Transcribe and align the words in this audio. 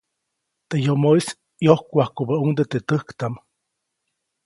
Teʼ 0.67 0.81
yomoʼis 0.85 1.27
ʼyojkwajkubäʼuŋde 1.63 2.63
teʼ 2.71 2.83
täjktaʼm. 2.87 3.35